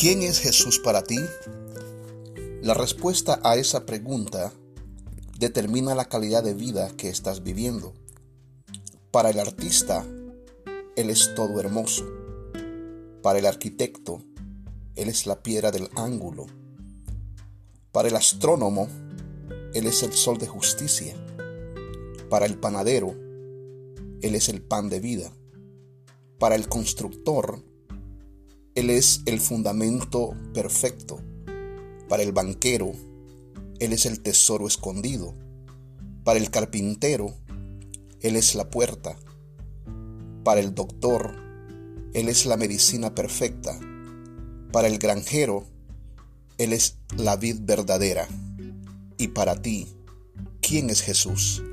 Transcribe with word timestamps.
¿Quién 0.00 0.22
es 0.22 0.38
Jesús 0.38 0.78
para 0.78 1.02
ti? 1.02 1.18
La 2.62 2.72
respuesta 2.72 3.40
a 3.42 3.56
esa 3.56 3.84
pregunta 3.84 4.52
determina 5.40 5.96
la 5.96 6.04
calidad 6.04 6.44
de 6.44 6.54
vida 6.54 6.92
que 6.96 7.08
estás 7.08 7.42
viviendo. 7.42 7.94
Para 9.10 9.30
el 9.30 9.40
artista, 9.40 10.06
Él 10.94 11.10
es 11.10 11.34
todo 11.34 11.58
hermoso. 11.58 12.06
Para 13.24 13.40
el 13.40 13.46
arquitecto, 13.46 14.22
Él 14.94 15.08
es 15.08 15.26
la 15.26 15.42
piedra 15.42 15.72
del 15.72 15.88
ángulo. 15.96 16.46
Para 17.90 18.06
el 18.06 18.14
astrónomo, 18.14 18.86
Él 19.74 19.88
es 19.88 20.04
el 20.04 20.12
sol 20.12 20.38
de 20.38 20.46
justicia. 20.46 21.16
Para 22.30 22.46
el 22.46 22.56
panadero, 22.56 23.16
Él 24.22 24.36
es 24.36 24.48
el 24.48 24.62
pan 24.62 24.90
de 24.90 25.00
vida. 25.00 25.32
Para 26.38 26.54
el 26.54 26.68
constructor, 26.68 27.64
Él 28.78 28.90
es 28.90 29.22
el 29.26 29.40
fundamento 29.40 30.36
perfecto. 30.54 31.20
Para 32.08 32.22
el 32.22 32.30
banquero, 32.30 32.92
Él 33.80 33.92
es 33.92 34.06
el 34.06 34.20
tesoro 34.20 34.68
escondido. 34.68 35.34
Para 36.22 36.38
el 36.38 36.48
carpintero, 36.48 37.34
Él 38.20 38.36
es 38.36 38.54
la 38.54 38.70
puerta. 38.70 39.18
Para 40.44 40.60
el 40.60 40.76
doctor, 40.76 41.34
Él 42.14 42.28
es 42.28 42.46
la 42.46 42.56
medicina 42.56 43.16
perfecta. 43.16 43.80
Para 44.70 44.86
el 44.86 44.98
granjero, 44.98 45.64
Él 46.56 46.72
es 46.72 46.98
la 47.16 47.34
vid 47.34 47.56
verdadera. 47.62 48.28
Y 49.16 49.26
para 49.26 49.60
ti, 49.60 49.88
¿quién 50.60 50.88
es 50.90 51.02
Jesús? 51.02 51.64